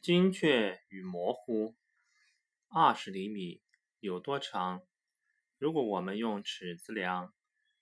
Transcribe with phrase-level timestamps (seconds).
[0.00, 1.76] 精确与模糊。
[2.70, 3.60] 二十厘米
[3.98, 4.80] 有多长？
[5.58, 7.34] 如果我们用尺子量，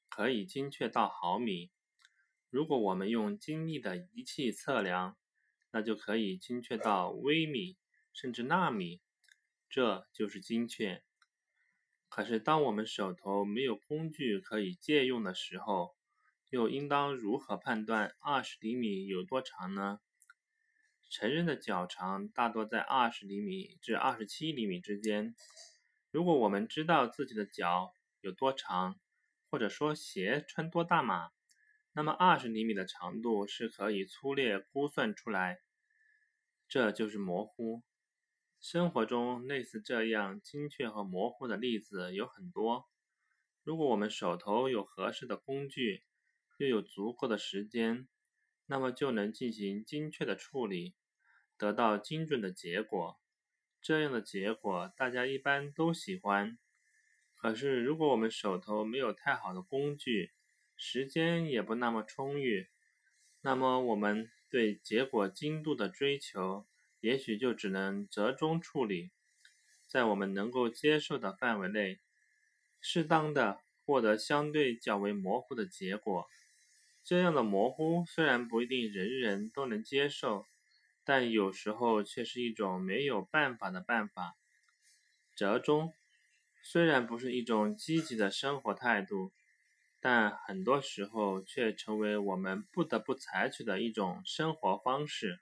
[0.09, 1.71] 可以精确到毫米；
[2.51, 5.17] 如果我们用精密的仪器测量，
[5.71, 7.79] 那就可以精确到微米
[8.13, 9.01] 甚至纳米。
[9.71, 11.05] 这就是精确。
[12.09, 15.95] 可是，当我们手头没有工具可以借用的时候，
[16.51, 20.01] 又应当如何判断二十厘米有多长呢？
[21.11, 25.35] 成人的脚长大多在二十厘米至二十七厘米之间。
[26.11, 28.99] 如果我们知道自己的脚有多长，
[29.51, 31.31] 或者说鞋穿多大码，
[31.93, 35.61] 那么二十厘米的长度是可以粗略估算出来。
[36.69, 37.83] 这就是模糊。
[38.61, 42.87] 生活中类似这样精确和模糊的例子有很多。
[43.65, 46.03] 如果我们手头有合适的工具，
[46.59, 48.09] 又有足够的时间，
[48.69, 50.95] 那么就能进行精确的处理。
[51.57, 53.19] 得到精准的结果，
[53.83, 56.57] 这样的结果大家一般都喜欢。
[57.35, 60.31] 可是，如果我们手头没有太好的工具，
[60.77, 62.69] 时间也不那么充裕，
[63.41, 66.67] 那么我们对结果精度的追求，
[67.01, 69.11] 也许就只能折中处理，
[69.87, 71.99] 在我们能够接受的范围内，
[72.81, 76.29] 适当的获得相对较为模糊的结果。
[77.05, 80.47] 这样的模糊虽然不一定人人都能接受。
[81.05, 84.37] 但有时候却是一种没有办法的办法。
[85.35, 85.95] 折中
[86.63, 89.33] 虽然不是一种积极的生活态度，
[90.01, 95.41] 但很多时候却成为我们不得不采取的一种生活方式。